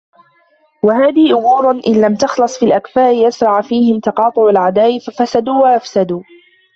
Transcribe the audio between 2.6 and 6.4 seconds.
الْأَكْفَاءِ أَسْرَعَ فِيهِمْ تَقَاطُعُ الْأَعْدَاءِ فَفَسَدُوا وَأَفْسَدُوا